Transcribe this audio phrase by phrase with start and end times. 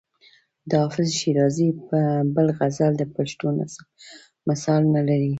[0.69, 1.69] د حافظ شیرازي
[2.35, 3.83] بل غزل د پښتو نظم
[4.49, 5.29] مثال نه لري.